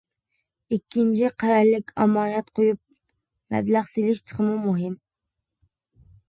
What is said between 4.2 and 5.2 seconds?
تېخىمۇ مۇھىم.